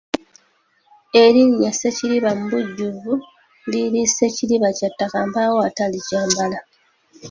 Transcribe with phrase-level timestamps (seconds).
[1.23, 3.13] Erinnya Ssekiriba mu bujjuvu
[3.71, 6.59] liri Ssekiriba kya ttaka mpaawo atalikyambala.